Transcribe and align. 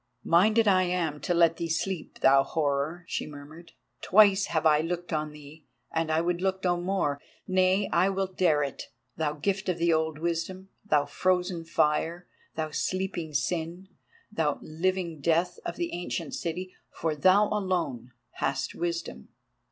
"Minded 0.25 0.67
I 0.67 0.81
am 0.85 1.19
to 1.21 1.33
let 1.35 1.57
thee 1.57 1.69
sleep, 1.69 2.21
thou 2.21 2.41
Horror," 2.41 3.05
she 3.07 3.27
murmured. 3.27 3.73
"Twice 4.01 4.47
have 4.47 4.65
I 4.65 4.79
looked 4.81 5.13
on 5.13 5.31
thee, 5.31 5.67
and 5.91 6.09
I 6.11 6.21
would 6.21 6.41
look 6.41 6.63
no 6.63 6.75
more. 6.77 7.21
Nay, 7.47 7.87
I 7.93 8.09
will 8.09 8.25
dare 8.25 8.63
it, 8.63 8.89
thou 9.17 9.33
gift 9.33 9.69
of 9.69 9.77
the 9.77 9.93
old 9.93 10.17
wisdom, 10.17 10.69
thou 10.83 11.05
frozen 11.05 11.65
fire, 11.65 12.25
thou 12.55 12.71
sleeping 12.71 13.35
Sin, 13.35 13.89
thou 14.31 14.57
living 14.63 15.19
Death 15.21 15.59
of 15.67 15.75
the 15.75 15.93
ancient 15.93 16.33
city, 16.33 16.73
for 16.89 17.13
thou 17.15 17.45
alone 17.49 18.11
hast 18.37 18.73
wisdom." 18.73 19.27